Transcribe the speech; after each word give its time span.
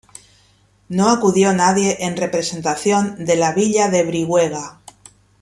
No 0.89 1.09
acudió 1.11 1.53
nadie 1.53 1.95
en 2.05 2.17
representación 2.17 3.23
de 3.23 3.35
la 3.35 3.53
villa 3.53 3.87
de 3.89 4.03
Brihuega. 4.03 4.79